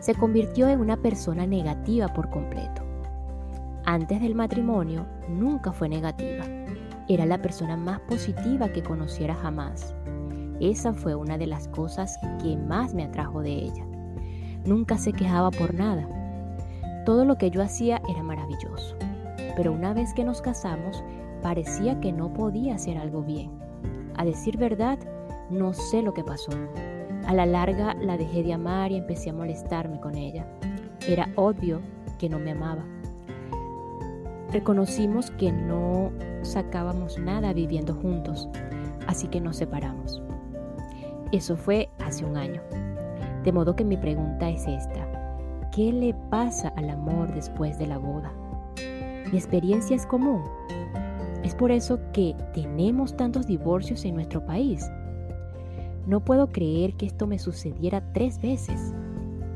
Se 0.00 0.14
convirtió 0.14 0.68
en 0.68 0.80
una 0.80 0.96
persona 0.96 1.46
negativa 1.46 2.08
por 2.08 2.30
completo. 2.30 2.82
Antes 3.84 4.20
del 4.20 4.34
matrimonio 4.34 5.06
nunca 5.28 5.72
fue 5.72 5.88
negativa. 5.88 6.44
Era 7.08 7.26
la 7.26 7.42
persona 7.42 7.76
más 7.76 8.00
positiva 8.00 8.68
que 8.68 8.82
conociera 8.82 9.34
jamás. 9.34 9.94
Esa 10.60 10.92
fue 10.92 11.14
una 11.14 11.38
de 11.38 11.46
las 11.46 11.68
cosas 11.68 12.18
que 12.42 12.56
más 12.56 12.94
me 12.94 13.04
atrajo 13.04 13.40
de 13.40 13.52
ella. 13.52 13.89
Nunca 14.64 14.98
se 14.98 15.12
quejaba 15.12 15.50
por 15.50 15.74
nada. 15.74 16.06
Todo 17.06 17.24
lo 17.24 17.36
que 17.36 17.50
yo 17.50 17.62
hacía 17.62 18.00
era 18.08 18.22
maravilloso. 18.22 18.96
Pero 19.56 19.72
una 19.72 19.94
vez 19.94 20.12
que 20.14 20.24
nos 20.24 20.42
casamos, 20.42 21.02
parecía 21.42 22.00
que 22.00 22.12
no 22.12 22.32
podía 22.32 22.74
hacer 22.74 22.98
algo 22.98 23.22
bien. 23.22 23.50
A 24.16 24.24
decir 24.24 24.56
verdad, 24.58 24.98
no 25.50 25.72
sé 25.72 26.02
lo 26.02 26.14
que 26.14 26.24
pasó. 26.24 26.52
A 27.26 27.34
la 27.34 27.46
larga 27.46 27.94
la 27.94 28.16
dejé 28.16 28.42
de 28.42 28.52
amar 28.52 28.92
y 28.92 28.96
empecé 28.96 29.30
a 29.30 29.34
molestarme 29.34 30.00
con 30.00 30.16
ella. 30.16 30.46
Era 31.08 31.28
obvio 31.36 31.80
que 32.18 32.28
no 32.28 32.38
me 32.38 32.52
amaba. 32.52 32.84
Reconocimos 34.52 35.30
que 35.32 35.52
no 35.52 36.12
sacábamos 36.42 37.18
nada 37.18 37.52
viviendo 37.52 37.94
juntos, 37.94 38.48
así 39.06 39.28
que 39.28 39.40
nos 39.40 39.56
separamos. 39.56 40.22
Eso 41.32 41.56
fue 41.56 41.88
hace 42.00 42.24
un 42.24 42.36
año. 42.36 42.60
De 43.44 43.52
modo 43.52 43.76
que 43.76 43.84
mi 43.84 43.96
pregunta 43.96 44.48
es 44.48 44.66
esta. 44.66 45.06
¿Qué 45.72 45.92
le 45.92 46.14
pasa 46.30 46.68
al 46.76 46.90
amor 46.90 47.32
después 47.34 47.78
de 47.78 47.86
la 47.86 47.98
boda? 47.98 48.32
Mi 49.30 49.38
experiencia 49.38 49.96
es 49.96 50.06
común. 50.06 50.42
Es 51.42 51.54
por 51.54 51.70
eso 51.70 52.00
que 52.12 52.34
tenemos 52.52 53.16
tantos 53.16 53.46
divorcios 53.46 54.04
en 54.04 54.14
nuestro 54.14 54.44
país. 54.44 54.90
No 56.06 56.20
puedo 56.20 56.48
creer 56.48 56.94
que 56.94 57.06
esto 57.06 57.26
me 57.26 57.38
sucediera 57.38 58.12
tres 58.12 58.40
veces. 58.40 58.94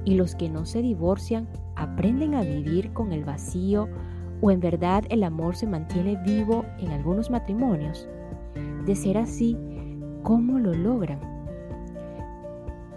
Y 0.05 0.15
los 0.15 0.35
que 0.35 0.49
no 0.49 0.67
se 0.67 0.83
divorcian 0.83 1.49
aprenden 1.77 2.35
a 2.35 2.43
vivir 2.43 2.93
con 2.93 3.13
el 3.13 3.25
vacío 3.25 3.89
¿O 4.41 4.51
en 4.51 4.61
verdad 4.61 5.05
el 5.09 5.25
amor 5.25 5.57
se 5.57 5.67
mantiene 5.67 6.17
vivo 6.23 6.67
en 6.79 6.91
algunos 6.91 7.31
matrimonios? 7.31 8.07
De 8.85 8.95
ser 8.95 9.17
así, 9.17 9.57
¿cómo 10.23 10.59
lo 10.59 10.75
logran? 10.75 11.34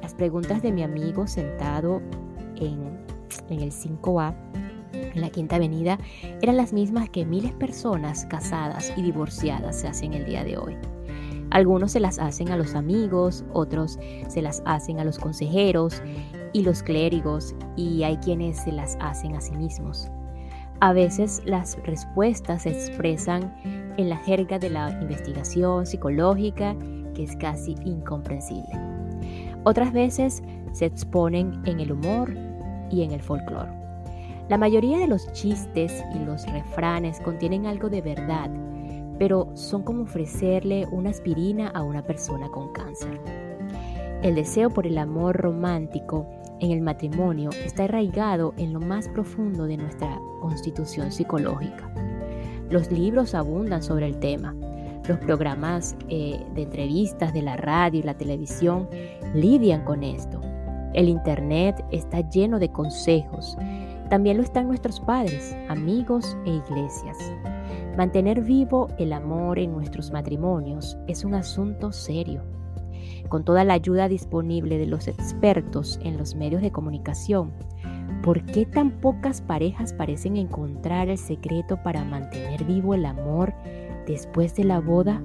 Las 0.08 0.14
preguntas 0.14 0.62
de 0.62 0.72
mi 0.72 0.84
amigo 0.84 1.28
sentado 1.28 2.02
en, 2.56 2.98
el 3.50 3.74
5A, 3.74 4.34
en 4.94 5.20
la 5.20 5.30
Quinta 5.30 5.58
Avenida, 5.58 6.00
eran 6.42 6.56
las 6.56 6.72
mismas 6.72 7.10
que 7.10 7.26
miles 7.26 7.52
de 7.52 7.58
personas 7.58 8.26
casadas 8.28 8.94
y 8.96 9.02
divorciadas 9.02 9.82
se 9.82 9.90
hacen 9.90 10.14
el 10.14 10.26
día 10.26 10.46
de 10.46 10.58
hoy. 10.58 10.78
Algunos 11.50 11.92
se 11.92 12.00
las 12.00 12.20
hacen 12.20 12.52
a 12.52 12.56
los 12.56 12.74
amigos, 12.74 13.44
otros 13.52 14.00
se 14.30 14.42
las 14.42 14.64
hacen 14.66 15.02
a 15.02 15.04
los 15.04 15.20
consejeros 15.20 16.02
y 16.54 16.62
los 16.62 16.84
clérigos, 16.84 17.54
y 17.76 18.04
hay 18.04 18.16
quienes 18.16 18.62
se 18.62 18.72
las 18.72 18.98
hacen 19.02 19.36
a 19.36 19.42
sí 19.42 19.58
mismos. 19.58 20.10
A 20.80 20.94
veces 20.94 21.42
las 21.44 21.78
respuestas 21.84 22.62
se 22.62 22.70
expresan 22.70 23.54
en 23.98 24.08
la 24.08 24.16
jerga 24.16 24.58
de 24.58 24.70
la 24.70 24.90
investigación 25.02 25.86
psicológica, 25.86 26.78
que 27.14 27.26
es 27.26 27.36
casi 27.36 27.76
incomprensible. 27.84 28.97
Otras 29.64 29.94
veces 29.94 30.44
se 30.72 30.86
exponen 30.86 31.62
en 31.66 31.80
el 31.80 31.92
humor 31.92 32.34
y 32.90 33.04
en 33.04 33.12
el 33.12 33.22
folclore. 33.22 33.72
La 34.50 34.58
mayoría 34.58 34.98
de 34.98 35.08
los 35.08 35.32
chistes 35.34 36.04
y 36.16 36.20
los 36.20 36.46
refranes 36.52 37.20
contienen 37.20 37.66
algo 37.66 37.90
de 37.90 38.02
verdad, 38.02 38.50
pero 39.20 39.50
son 39.56 39.84
como 39.84 40.04
ofrecerle 40.04 40.88
una 40.92 41.10
aspirina 41.10 41.68
a 41.70 41.84
una 41.84 42.04
persona 42.04 42.48
con 42.50 42.72
cáncer. 42.72 43.20
El 44.24 44.36
deseo 44.36 44.70
por 44.70 44.88
el 44.88 44.98
amor 44.98 45.36
romántico 45.36 46.28
en 46.60 46.72
el 46.72 46.82
matrimonio 46.82 47.50
está 47.66 47.84
arraigado 47.84 48.54
en 48.58 48.74
lo 48.74 48.80
más 48.80 49.10
profundo 49.10 49.66
de 49.66 49.78
nuestra 49.78 50.20
constitución 50.42 51.12
psicológica. 51.12 51.92
Los 52.70 52.92
libros 52.92 53.36
abundan 53.36 53.84
sobre 53.84 54.08
el 54.08 54.20
tema. 54.20 54.56
Los 55.08 55.20
programas 55.20 55.96
eh, 56.10 56.44
de 56.56 56.64
entrevistas 56.64 57.34
de 57.34 57.42
la 57.42 57.58
radio 57.58 58.00
y 58.00 58.04
la 58.04 58.18
televisión 58.18 58.90
lidian 59.34 59.84
con 59.84 60.04
esto. 60.04 60.42
El 60.94 61.10
Internet 61.10 61.84
está 61.92 62.28
lleno 62.30 62.60
de 62.60 62.72
consejos. 62.72 63.58
También 64.10 64.38
lo 64.38 64.44
están 64.44 64.68
nuestros 64.68 65.00
padres, 65.00 65.56
amigos 65.70 66.38
e 66.46 66.52
iglesias. 66.52 67.18
Mantener 67.98 68.42
vivo 68.42 68.88
el 68.98 69.14
amor 69.14 69.60
en 69.60 69.74
nuestros 69.74 70.12
matrimonios 70.12 70.98
es 71.08 71.24
un 71.26 71.34
asunto 71.34 71.92
serio 71.92 72.44
con 73.30 73.44
toda 73.44 73.64
la 73.64 73.74
ayuda 73.74 74.08
disponible 74.08 74.78
de 74.78 74.86
los 74.86 75.08
expertos 75.08 76.00
en 76.04 76.18
los 76.18 76.36
medios 76.36 76.62
de 76.62 76.72
comunicación, 76.72 77.52
¿por 78.24 78.44
qué 78.46 78.66
tan 78.66 78.92
pocas 79.02 79.42
parejas 79.42 79.94
parecen 79.94 80.38
encontrar 80.38 81.10
el 81.10 81.18
secreto 81.18 81.82
para 81.84 82.04
mantener 82.04 82.64
vivo 82.64 82.94
el 82.94 83.06
amor 83.06 83.54
después 84.06 84.56
de 84.56 84.64
la 84.64 84.80
boda? 84.80 85.22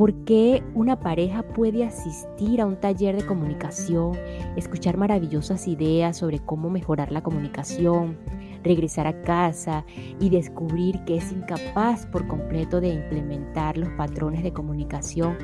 ¿Por 0.00 0.14
qué 0.24 0.62
una 0.74 0.98
pareja 0.98 1.42
puede 1.42 1.84
asistir 1.84 2.62
a 2.62 2.66
un 2.66 2.80
taller 2.80 3.14
de 3.16 3.26
comunicación, 3.26 4.16
escuchar 4.56 4.96
maravillosas 4.96 5.68
ideas 5.68 6.16
sobre 6.16 6.38
cómo 6.38 6.70
mejorar 6.70 7.12
la 7.12 7.22
comunicación, 7.22 8.16
regresar 8.64 9.06
a 9.06 9.20
casa 9.20 9.84
y 10.18 10.30
descubrir 10.30 11.04
que 11.04 11.18
es 11.18 11.30
incapaz 11.32 12.06
por 12.06 12.26
completo 12.28 12.80
de 12.80 12.88
implementar 12.88 13.76
los 13.76 13.90
patrones 13.90 14.42
de 14.42 14.54
comunicación 14.54 15.36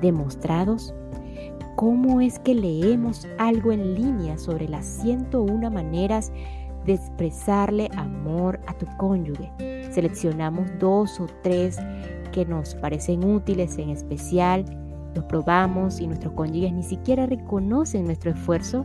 demostrados? 0.00 0.94
¿Cómo 1.74 2.20
es 2.20 2.38
que 2.38 2.54
leemos 2.54 3.26
algo 3.38 3.72
en 3.72 3.96
línea 3.96 4.38
sobre 4.38 4.68
las 4.68 4.86
101 4.86 5.72
maneras 5.72 6.30
de 6.86 6.92
expresarle 6.92 7.90
amor 7.96 8.60
a 8.68 8.74
tu 8.74 8.86
cónyuge? 8.96 9.50
Seleccionamos 9.90 10.70
dos 10.78 11.18
o 11.18 11.26
tres 11.42 11.80
que 12.34 12.44
nos 12.44 12.74
parecen 12.74 13.24
útiles 13.24 13.78
en 13.78 13.90
especial, 13.90 14.64
los 15.14 15.24
probamos 15.26 16.00
y 16.00 16.08
nuestros 16.08 16.32
cónyuges 16.32 16.72
ni 16.72 16.82
siquiera 16.82 17.26
reconocen 17.26 18.06
nuestro 18.06 18.32
esfuerzo. 18.32 18.84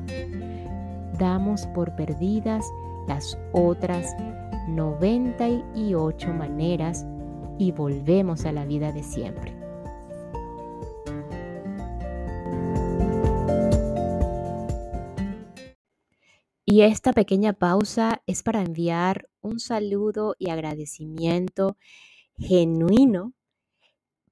Damos 1.17 1.65
por 1.73 1.95
perdidas 1.95 2.63
las 3.07 3.39
otras 3.51 4.15
98 4.67 6.31
maneras 6.31 7.07
y 7.57 7.71
volvemos 7.71 8.45
a 8.45 8.51
la 8.51 8.65
vida 8.65 8.91
de 8.91 9.01
siempre. 9.01 9.57
Y 16.65 16.81
esta 16.81 17.13
pequeña 17.13 17.53
pausa 17.53 18.21
es 18.27 18.43
para 18.43 18.61
enviar 18.61 19.27
un 19.41 19.59
saludo 19.59 20.35
y 20.37 20.51
agradecimiento 20.51 21.77
genuino 22.37 23.33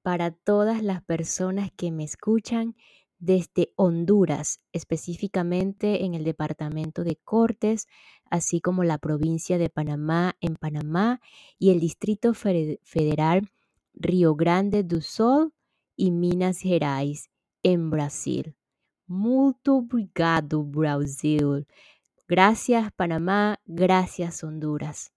para 0.08 0.32
todas 0.32 0.82
las 0.84 1.04
personas 1.04 1.70
que 1.76 1.92
me 1.92 2.06
escuchan 2.06 2.78
desde 3.20 3.74
Honduras, 3.76 4.62
específicamente 4.72 6.06
en 6.06 6.14
el 6.14 6.24
departamento 6.24 7.04
de 7.04 7.18
Cortes, 7.18 7.88
así 8.30 8.62
como 8.62 8.86
la 8.86 9.00
provincia 9.00 9.58
de 9.58 9.70
Panamá 9.70 10.38
en 10.40 10.56
Panamá 10.56 11.20
y 11.60 11.72
el 11.72 11.82
Distrito 11.82 12.34
Federal 12.34 13.50
Río 13.94 14.34
Grande 14.36 14.86
do 14.86 15.02
Sul 15.02 15.52
y 15.98 16.12
Minas 16.12 16.60
Gerais 16.60 17.30
en 17.62 17.90
Brasil. 17.90 18.56
Muito 19.08 19.76
obrigado, 19.76 20.64
Brasil. 20.64 21.68
Gracias 22.30 22.94
Panamá, 22.94 23.60
gracias 23.66 24.42
Honduras. 24.42 25.17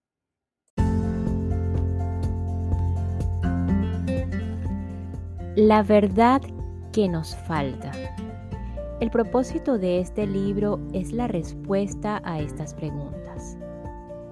La 5.62 5.82
verdad 5.82 6.40
que 6.90 7.06
nos 7.06 7.36
falta. 7.36 7.92
El 8.98 9.10
propósito 9.10 9.76
de 9.76 10.00
este 10.00 10.26
libro 10.26 10.80
es 10.94 11.12
la 11.12 11.28
respuesta 11.28 12.22
a 12.24 12.40
estas 12.40 12.72
preguntas. 12.72 13.58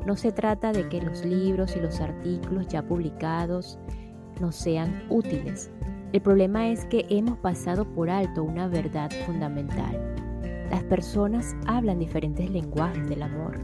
No 0.06 0.16
se 0.16 0.32
trata 0.32 0.72
de 0.72 0.88
que 0.88 1.02
los 1.02 1.26
libros 1.26 1.76
y 1.76 1.80
los 1.80 2.00
artículos 2.00 2.68
ya 2.68 2.80
publicados 2.80 3.78
no 4.40 4.52
sean 4.52 5.02
útiles. 5.10 5.70
El 6.14 6.22
problema 6.22 6.70
es 6.70 6.86
que 6.86 7.04
hemos 7.10 7.36
pasado 7.40 7.84
por 7.84 8.08
alto 8.08 8.42
una 8.42 8.66
verdad 8.66 9.10
fundamental 9.26 10.08
las 10.70 10.82
personas 10.84 11.54
hablan 11.66 11.98
diferentes 11.98 12.48
lenguajes 12.50 13.06
del 13.06 13.22
amor. 13.22 13.58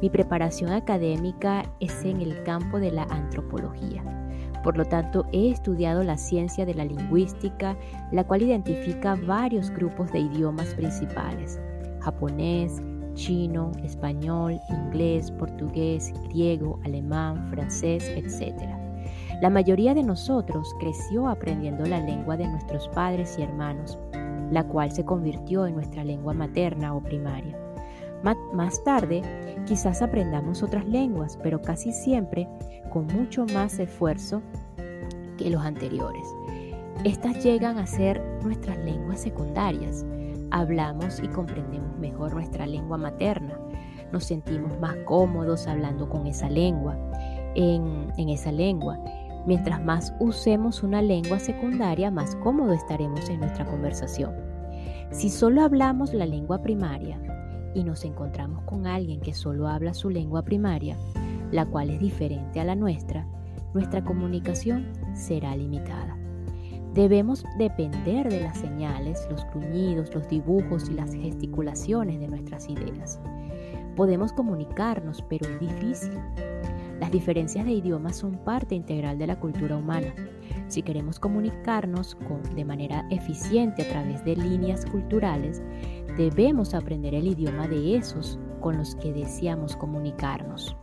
Mi 0.00 0.10
preparación 0.10 0.70
académica 0.70 1.64
es 1.80 2.04
en 2.04 2.20
el 2.20 2.42
campo 2.44 2.78
de 2.78 2.92
la 2.92 3.04
antropología. 3.04 4.23
Por 4.64 4.78
lo 4.78 4.86
tanto, 4.86 5.26
he 5.30 5.50
estudiado 5.50 6.02
la 6.02 6.16
ciencia 6.16 6.64
de 6.64 6.72
la 6.72 6.86
lingüística, 6.86 7.76
la 8.10 8.24
cual 8.24 8.42
identifica 8.42 9.14
varios 9.14 9.68
grupos 9.68 10.10
de 10.10 10.20
idiomas 10.20 10.74
principales. 10.74 11.60
Japonés, 12.00 12.82
chino, 13.12 13.70
español, 13.84 14.58
inglés, 14.70 15.30
portugués, 15.30 16.12
griego, 16.30 16.80
alemán, 16.84 17.46
francés, 17.50 18.08
etc. 18.08 18.54
La 19.42 19.50
mayoría 19.50 19.92
de 19.92 20.02
nosotros 20.02 20.74
creció 20.80 21.28
aprendiendo 21.28 21.84
la 21.84 22.00
lengua 22.00 22.38
de 22.38 22.48
nuestros 22.48 22.88
padres 22.88 23.38
y 23.38 23.42
hermanos, 23.42 23.98
la 24.50 24.64
cual 24.64 24.92
se 24.92 25.04
convirtió 25.04 25.66
en 25.66 25.74
nuestra 25.74 26.04
lengua 26.04 26.32
materna 26.32 26.94
o 26.94 27.02
primaria. 27.02 27.63
Más 28.24 28.82
tarde, 28.84 29.20
quizás 29.66 30.00
aprendamos 30.00 30.62
otras 30.62 30.86
lenguas, 30.86 31.38
pero 31.42 31.60
casi 31.60 31.92
siempre 31.92 32.48
con 32.90 33.06
mucho 33.08 33.44
más 33.52 33.78
esfuerzo 33.78 34.40
que 35.36 35.50
los 35.50 35.62
anteriores. 35.62 36.26
Estas 37.04 37.44
llegan 37.44 37.76
a 37.76 37.86
ser 37.86 38.22
nuestras 38.42 38.78
lenguas 38.78 39.20
secundarias. 39.20 40.06
Hablamos 40.50 41.20
y 41.20 41.28
comprendemos 41.28 41.98
mejor 41.98 42.32
nuestra 42.32 42.66
lengua 42.66 42.96
materna. 42.96 43.58
Nos 44.10 44.24
sentimos 44.24 44.78
más 44.80 44.96
cómodos 45.04 45.66
hablando 45.66 46.08
con 46.08 46.26
esa 46.26 46.48
lengua, 46.48 46.96
en, 47.54 48.10
esa 48.16 48.52
lengua 48.52 48.98
Mientras 49.46 49.84
más 49.84 50.14
usemos 50.20 50.82
una 50.82 51.02
lengua 51.02 51.38
secundaria, 51.38 52.10
más 52.10 52.34
cómodo 52.36 52.72
estaremos 52.72 53.28
en 53.28 53.40
nuestra 53.40 53.66
conversación. 53.66 54.34
Si 55.10 55.28
solo 55.28 55.62
hablamos 55.62 56.14
la 56.14 56.24
lengua 56.24 56.62
primaria 56.62 57.20
y 57.74 57.84
nos 57.84 58.04
encontramos 58.04 58.62
con 58.64 58.86
alguien 58.86 59.20
que 59.20 59.34
solo 59.34 59.68
habla 59.68 59.94
su 59.94 60.10
lengua 60.10 60.42
primaria, 60.42 60.96
la 61.50 61.66
cual 61.66 61.90
es 61.90 62.00
diferente 62.00 62.60
a 62.60 62.64
la 62.64 62.74
nuestra, 62.74 63.26
nuestra 63.74 64.04
comunicación 64.04 64.86
será 65.14 65.56
limitada. 65.56 66.16
Debemos 66.94 67.44
depender 67.58 68.28
de 68.30 68.40
las 68.40 68.58
señales, 68.58 69.26
los 69.28 69.44
gruñidos, 69.52 70.14
los 70.14 70.28
dibujos 70.28 70.88
y 70.88 70.94
las 70.94 71.12
gesticulaciones 71.12 72.20
de 72.20 72.28
nuestras 72.28 72.68
ideas. 72.68 73.18
Podemos 73.96 74.32
comunicarnos, 74.32 75.22
pero 75.28 75.48
es 75.48 75.58
difícil. 75.58 76.12
Las 77.00 77.10
diferencias 77.10 77.64
de 77.64 77.72
idiomas 77.72 78.16
son 78.16 78.38
parte 78.44 78.76
integral 78.76 79.18
de 79.18 79.26
la 79.26 79.40
cultura 79.40 79.76
humana. 79.76 80.14
Si 80.68 80.82
queremos 80.82 81.18
comunicarnos 81.18 82.16
de 82.54 82.64
manera 82.64 83.06
eficiente 83.10 83.82
a 83.82 83.88
través 83.88 84.24
de 84.24 84.36
líneas 84.36 84.86
culturales, 84.86 85.62
debemos 86.16 86.74
aprender 86.74 87.14
el 87.14 87.28
idioma 87.28 87.68
de 87.68 87.96
esos 87.96 88.38
con 88.60 88.78
los 88.78 88.94
que 88.96 89.12
deseamos 89.12 89.76
comunicarnos. 89.76 90.76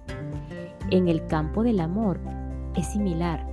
En 0.89 1.07
el 1.07 1.25
campo 1.27 1.63
del 1.63 1.79
amor 1.79 2.19
es 2.75 2.87
similar. 2.87 3.47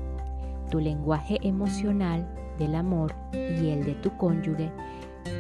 Tu 0.70 0.80
lenguaje 0.80 1.38
emocional 1.42 2.28
del 2.58 2.74
amor 2.74 3.14
y 3.32 3.68
el 3.68 3.84
de 3.84 3.94
tu 3.94 4.16
cónyuge 4.16 4.70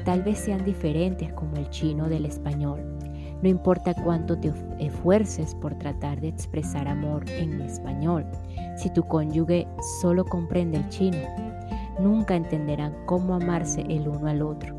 tal 0.04 0.22
vez 0.22 0.38
sean 0.38 0.64
diferentes 0.64 1.32
como 1.32 1.56
el 1.56 1.68
chino 1.70 2.08
del 2.08 2.26
español 2.26 2.98
no 3.42 3.48
importa 3.48 3.94
cuánto 3.94 4.36
te 4.36 4.52
esfuerces 4.78 5.54
por 5.54 5.74
tratar 5.76 6.20
de 6.20 6.28
expresar 6.28 6.88
amor 6.88 7.28
en 7.30 7.60
español, 7.60 8.26
si 8.76 8.90
tu 8.90 9.04
cónyuge 9.04 9.68
solo 10.00 10.24
comprende 10.24 10.78
el 10.78 10.88
chino, 10.88 11.18
nunca 12.00 12.34
entenderán 12.34 12.94
cómo 13.06 13.34
amarse 13.34 13.82
el 13.82 14.08
uno 14.08 14.26
al 14.26 14.42
otro. 14.42 14.77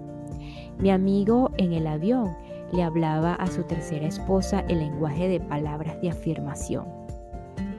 Mi 0.79 0.91
amigo 0.91 1.51
en 1.57 1.73
el 1.73 1.87
avión 1.87 2.35
le 2.71 2.83
hablaba 2.83 3.35
a 3.35 3.47
su 3.47 3.63
tercera 3.63 4.07
esposa 4.07 4.61
el 4.69 4.79
lenguaje 4.79 5.27
de 5.27 5.39
palabras 5.39 6.01
de 6.01 6.09
afirmación. 6.09 6.85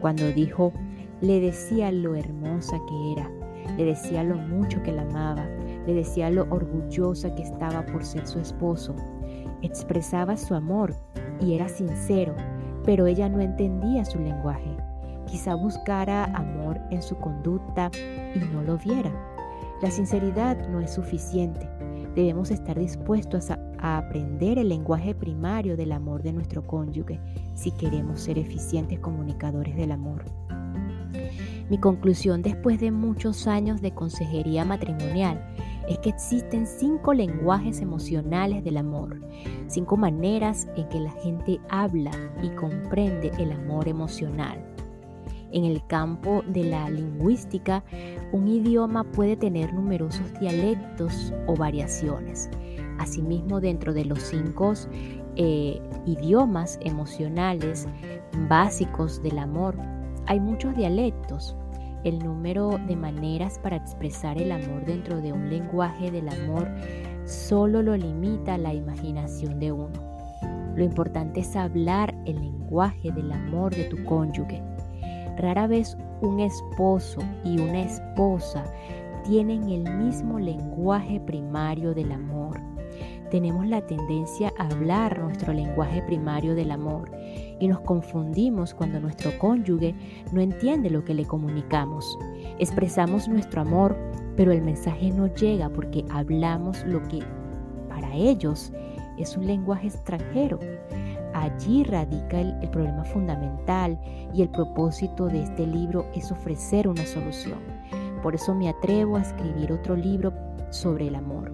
Cuando 0.00 0.30
dijo, 0.32 0.72
le 1.20 1.40
decía 1.40 1.92
lo 1.92 2.14
hermosa 2.14 2.78
que 2.88 3.12
era, 3.12 3.30
le 3.76 3.84
decía 3.84 4.22
lo 4.22 4.36
mucho 4.36 4.82
que 4.82 4.92
la 4.92 5.02
amaba, 5.02 5.46
le 5.86 5.94
decía 5.94 6.30
lo 6.30 6.42
orgullosa 6.50 7.34
que 7.34 7.42
estaba 7.42 7.86
por 7.86 8.04
ser 8.04 8.26
su 8.26 8.38
esposo, 8.38 8.94
Expresaba 9.62 10.38
su 10.38 10.54
amor 10.54 10.94
y 11.38 11.54
era 11.54 11.68
sincero, 11.68 12.34
pero 12.84 13.06
ella 13.06 13.28
no 13.28 13.40
entendía 13.40 14.06
su 14.06 14.18
lenguaje. 14.18 14.74
Quizá 15.26 15.54
buscara 15.54 16.24
amor 16.24 16.80
en 16.90 17.02
su 17.02 17.16
conducta 17.16 17.90
y 18.34 18.38
no 18.38 18.62
lo 18.62 18.78
viera. 18.78 19.12
La 19.82 19.90
sinceridad 19.90 20.68
no 20.68 20.80
es 20.80 20.94
suficiente. 20.94 21.68
Debemos 22.14 22.50
estar 22.50 22.78
dispuestos 22.78 23.50
a, 23.50 23.58
aprender 23.82 24.58
el 24.58 24.68
lenguaje 24.68 25.14
primario 25.14 25.76
del 25.76 25.92
amor 25.92 26.22
de 26.22 26.32
nuestro 26.32 26.66
cónyuge 26.66 27.18
si 27.54 27.70
queremos 27.70 28.20
ser 28.20 28.38
eficientes 28.38 28.98
comunicadores 28.98 29.74
del 29.74 29.92
amor. 29.92 30.24
Mi 31.70 31.78
conclusión 31.78 32.42
después 32.42 32.80
de 32.80 32.90
muchos 32.90 33.46
años 33.46 33.80
de 33.80 33.94
consejería 33.94 34.64
matrimonial 34.64 35.40
es 35.88 35.98
que 35.98 36.10
existen 36.10 36.66
cinco 36.66 37.14
lenguajes 37.14 37.80
emocionales 37.80 38.62
del 38.64 38.76
amor, 38.76 39.20
cinco 39.68 39.96
maneras 39.96 40.68
en 40.76 40.88
que 40.88 41.00
la 41.00 41.12
gente 41.12 41.60
habla 41.68 42.10
y 42.42 42.50
comprende 42.50 43.32
el 43.38 43.52
amor 43.52 43.88
emocional. 43.88 44.58
En 45.52 45.64
el 45.64 45.84
campo 45.86 46.42
de 46.46 46.64
la 46.64 46.88
lingüística, 46.88 47.82
un 48.32 48.46
idioma 48.46 49.04
puede 49.04 49.36
tener 49.36 49.74
numerosos 49.74 50.32
dialectos 50.38 51.32
o 51.46 51.56
variaciones. 51.56 52.48
Asimismo, 52.98 53.60
dentro 53.60 53.92
de 53.92 54.04
los 54.04 54.20
cinco 54.22 54.74
eh, 55.36 55.80
idiomas 56.06 56.78
emocionales 56.82 57.88
básicos 58.48 59.22
del 59.22 59.38
amor, 59.38 59.76
hay 60.26 60.38
muchos 60.38 60.76
dialectos. 60.76 61.56
El 62.04 62.18
número 62.18 62.78
de 62.86 62.96
maneras 62.96 63.58
para 63.58 63.76
expresar 63.76 64.40
el 64.40 64.52
amor 64.52 64.84
dentro 64.86 65.20
de 65.20 65.32
un 65.32 65.50
lenguaje 65.50 66.10
del 66.10 66.28
amor 66.28 66.68
solo 67.24 67.82
lo 67.82 67.96
limita 67.96 68.56
la 68.56 68.72
imaginación 68.72 69.58
de 69.58 69.72
uno. 69.72 70.10
Lo 70.76 70.84
importante 70.84 71.40
es 71.40 71.56
hablar 71.56 72.14
el 72.24 72.40
lenguaje 72.40 73.10
del 73.12 73.32
amor 73.32 73.74
de 73.74 73.84
tu 73.84 74.02
cónyuge. 74.04 74.62
Rara 75.40 75.66
vez 75.66 75.96
un 76.20 76.40
esposo 76.40 77.20
y 77.44 77.58
una 77.58 77.82
esposa 77.82 78.64
tienen 79.24 79.68
el 79.70 79.90
mismo 79.96 80.38
lenguaje 80.38 81.20
primario 81.20 81.94
del 81.94 82.12
amor. 82.12 82.60
Tenemos 83.30 83.66
la 83.66 83.80
tendencia 83.86 84.52
a 84.58 84.66
hablar 84.66 85.18
nuestro 85.20 85.52
lenguaje 85.52 86.02
primario 86.02 86.54
del 86.54 86.72
amor 86.72 87.10
y 87.60 87.68
nos 87.68 87.80
confundimos 87.80 88.74
cuando 88.74 89.00
nuestro 89.00 89.30
cónyuge 89.38 89.94
no 90.32 90.40
entiende 90.40 90.90
lo 90.90 91.04
que 91.04 91.14
le 91.14 91.24
comunicamos. 91.24 92.18
Expresamos 92.58 93.28
nuestro 93.28 93.62
amor, 93.62 93.96
pero 94.36 94.52
el 94.52 94.62
mensaje 94.62 95.10
no 95.10 95.32
llega 95.34 95.68
porque 95.68 96.04
hablamos 96.10 96.84
lo 96.84 97.02
que 97.04 97.20
para 97.88 98.14
ellos 98.14 98.72
es 99.16 99.36
un 99.36 99.46
lenguaje 99.46 99.86
extranjero. 99.86 100.58
Allí 101.34 101.84
radica 101.84 102.40
el, 102.40 102.68
problema 102.70 103.04
fundamental 103.04 103.98
y 104.34 104.42
el 104.42 104.48
propósito 104.48 105.26
de 105.26 105.42
este 105.42 105.66
libro 105.66 106.06
es 106.14 106.32
ofrecer 106.32 106.88
una 106.88 107.04
solución. 107.06 107.58
Por 108.22 108.34
eso 108.34 108.54
me 108.54 108.68
atrevo 108.68 109.16
a 109.16 109.22
escribir 109.22 109.72
otro 109.72 109.96
libro 109.96 110.32
sobre 110.70 111.08
el 111.08 111.14
amor. 111.14 111.52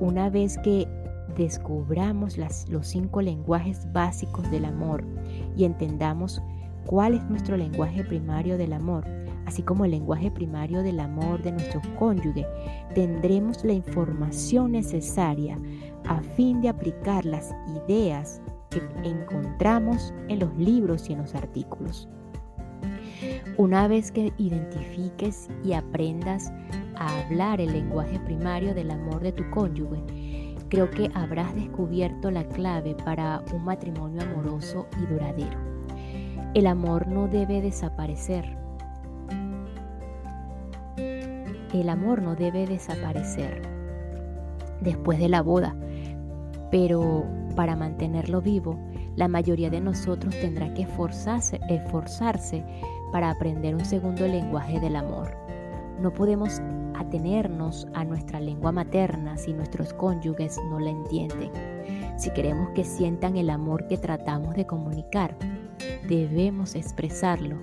Una 0.00 0.30
vez 0.30 0.58
que 0.58 0.86
descubramos 1.36 2.38
los 2.38 2.86
cinco 2.86 3.20
lenguajes 3.20 3.90
básicos 3.92 4.50
del 4.50 4.64
amor 4.64 5.04
y 5.56 5.64
entendamos 5.64 6.40
cuál 6.86 7.14
es 7.14 7.24
nuestro 7.28 7.56
lenguaje 7.56 8.04
primario 8.04 8.56
del 8.56 8.72
amor, 8.72 9.04
así 9.44 9.62
como 9.62 9.84
el 9.84 9.90
lenguaje 9.90 10.30
primario 10.30 10.82
del 10.82 11.00
amor 11.00 11.42
de 11.42 11.52
nuestro 11.52 11.80
cónyuge, 11.98 12.46
tendremos 12.94 13.64
la 13.64 13.72
información 13.72 14.72
necesaria 14.72 15.58
a 16.08 16.20
fin 16.20 16.60
de 16.60 16.68
aplicar 16.68 17.24
las 17.24 17.52
ideas 17.84 18.40
que 18.80 19.08
encontramos 19.08 20.12
en 20.28 20.40
los 20.40 20.54
libros 20.56 21.08
y 21.08 21.12
en 21.12 21.20
los 21.20 21.34
artículos. 21.34 22.08
Una 23.56 23.88
vez 23.88 24.12
que 24.12 24.32
identifiques 24.36 25.48
y 25.64 25.72
aprendas 25.72 26.52
a 26.96 27.20
hablar 27.20 27.60
el 27.60 27.72
lenguaje 27.72 28.18
primario 28.20 28.74
del 28.74 28.90
amor 28.90 29.20
de 29.20 29.32
tu 29.32 29.48
cónyuge, 29.50 30.02
creo 30.68 30.90
que 30.90 31.10
habrás 31.14 31.54
descubierto 31.54 32.30
la 32.30 32.44
clave 32.44 32.94
para 33.04 33.42
un 33.54 33.64
matrimonio 33.64 34.22
amoroso 34.22 34.86
y 35.00 35.06
duradero. 35.06 35.58
El 36.54 36.66
amor 36.66 37.06
no 37.08 37.28
debe 37.28 37.62
desaparecer. 37.62 38.44
El 41.72 41.88
amor 41.88 42.22
no 42.22 42.34
debe 42.34 42.66
desaparecer 42.66 43.62
después 44.80 45.18
de 45.18 45.28
la 45.28 45.42
boda, 45.42 45.74
pero 46.70 47.24
para 47.56 47.74
mantenerlo 47.74 48.40
vivo, 48.40 48.78
la 49.16 49.26
mayoría 49.26 49.70
de 49.70 49.80
nosotros 49.80 50.38
tendrá 50.40 50.72
que 50.74 50.82
esforzarse, 50.82 51.58
esforzarse 51.68 52.64
para 53.10 53.30
aprender 53.30 53.74
un 53.74 53.84
segundo 53.84 54.28
lenguaje 54.28 54.78
del 54.78 54.94
amor. 54.94 55.34
No 56.00 56.12
podemos 56.12 56.60
atenernos 56.94 57.88
a 57.94 58.04
nuestra 58.04 58.38
lengua 58.40 58.72
materna 58.72 59.36
si 59.36 59.52
nuestros 59.52 59.92
cónyuges 59.94 60.58
no 60.70 60.78
la 60.78 60.90
entienden. 60.90 61.50
Si 62.18 62.30
queremos 62.30 62.70
que 62.70 62.84
sientan 62.84 63.36
el 63.36 63.50
amor 63.50 63.86
que 63.88 63.96
tratamos 63.96 64.54
de 64.54 64.66
comunicar, 64.66 65.36
debemos 66.08 66.74
expresarlo 66.74 67.56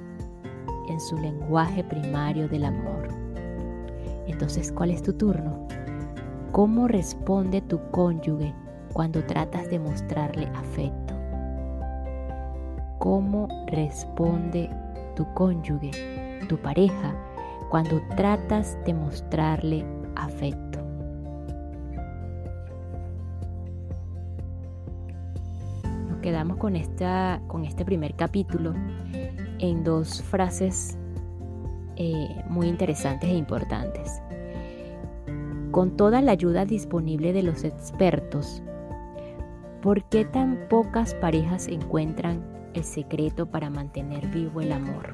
en 0.90 1.00
su 1.00 1.18
lenguaje 1.18 1.84
primario 1.84 2.48
del 2.48 2.66
amor. 2.66 3.08
Entonces, 4.28 4.72
¿cuál 4.72 4.92
es 4.92 5.04
tu 5.04 5.14
turno? 5.14 5.68
¿Cómo 6.52 6.88
responde 6.88 7.62
tu 7.62 7.80
cónyuge 7.92 8.54
cuando 8.94 9.24
tratas 9.26 9.70
de 9.70 9.80
mostrarle 9.80 10.48
afecto? 10.56 11.14
¿Cómo 13.00 13.48
responde 13.68 14.70
tu 15.16 15.26
cónyuge, 15.34 15.92
tu 16.48 16.58
pareja, 16.58 17.16
cuando 17.70 18.02
tratas 18.16 18.78
de 18.86 18.94
mostrarle 18.94 19.86
afecto. 20.16 20.80
Nos 26.08 26.20
quedamos 26.22 26.58
con, 26.58 26.76
esta, 26.76 27.42
con 27.48 27.66
este 27.66 27.84
primer 27.86 28.16
capítulo 28.16 28.74
en 29.60 29.84
dos 29.84 30.22
frases 30.22 30.98
eh, 31.96 32.44
muy 32.48 32.68
interesantes 32.68 33.30
e 33.30 33.34
importantes. 33.34 34.22
Con 35.72 35.98
toda 35.98 36.22
la 36.22 36.34
ayuda 36.34 36.66
disponible 36.66 37.34
de 37.34 37.42
los 37.42 37.64
expertos, 37.64 38.62
¿por 39.84 40.02
qué 40.06 40.24
tan 40.24 40.58
pocas 40.70 41.14
parejas 41.16 41.68
encuentran 41.68 42.42
el 42.74 42.86
secreto 42.86 43.48
para 43.48 43.70
mantener 43.70 44.26
vivo 44.28 44.62
el 44.62 44.72
amor? 44.72 45.14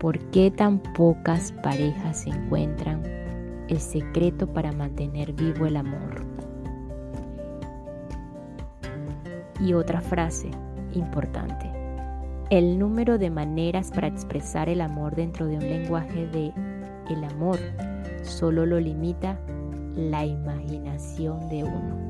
¿Por 0.00 0.18
qué 0.30 0.50
tan 0.50 0.80
pocas 0.80 1.52
parejas 1.62 2.26
encuentran 2.26 3.04
el 3.68 3.78
secreto 3.78 4.52
para 4.52 4.72
mantener 4.72 5.32
vivo 5.34 5.66
el 5.66 5.76
amor? 5.76 6.24
Y 9.60 9.72
otra 9.72 10.00
frase 10.00 10.50
importante. 10.92 11.70
El 12.50 12.76
número 12.76 13.18
de 13.18 13.30
maneras 13.30 13.92
para 13.92 14.08
expresar 14.08 14.68
el 14.68 14.80
amor 14.80 15.14
dentro 15.14 15.46
de 15.46 15.54
un 15.54 15.62
lenguaje 15.62 16.26
de 16.26 16.52
el 17.08 17.22
amor 17.22 17.60
solo 18.22 18.66
lo 18.66 18.80
limita 18.80 19.38
la 19.94 20.26
imaginación 20.26 21.48
de 21.48 21.62
uno. 21.62 22.05